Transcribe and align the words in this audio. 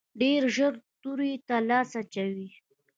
ډېر 0.21 0.41
ژر 0.55 0.73
تورې 1.01 1.33
ته 1.47 1.55
لاس 1.69 1.89
اچوو. 2.01 2.47